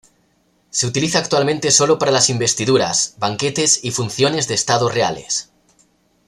[0.71, 5.51] Se utiliza actualmente solo para las investiduras, banquetes y funciones de Estado reales.